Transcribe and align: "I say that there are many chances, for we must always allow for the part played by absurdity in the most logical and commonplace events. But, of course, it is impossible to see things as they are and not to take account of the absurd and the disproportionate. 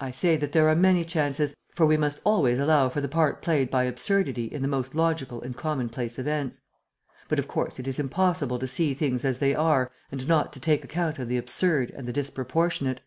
"I 0.00 0.10
say 0.10 0.36
that 0.38 0.50
there 0.50 0.68
are 0.68 0.74
many 0.74 1.04
chances, 1.04 1.54
for 1.72 1.86
we 1.86 1.96
must 1.96 2.20
always 2.24 2.58
allow 2.58 2.88
for 2.88 3.00
the 3.00 3.06
part 3.06 3.42
played 3.42 3.70
by 3.70 3.84
absurdity 3.84 4.46
in 4.46 4.60
the 4.60 4.66
most 4.66 4.92
logical 4.96 5.40
and 5.40 5.56
commonplace 5.56 6.18
events. 6.18 6.60
But, 7.28 7.38
of 7.38 7.46
course, 7.46 7.78
it 7.78 7.86
is 7.86 8.00
impossible 8.00 8.58
to 8.58 8.66
see 8.66 8.92
things 8.92 9.24
as 9.24 9.38
they 9.38 9.54
are 9.54 9.92
and 10.10 10.26
not 10.26 10.52
to 10.54 10.58
take 10.58 10.82
account 10.82 11.20
of 11.20 11.28
the 11.28 11.38
absurd 11.38 11.92
and 11.92 12.08
the 12.08 12.12
disproportionate. 12.12 13.02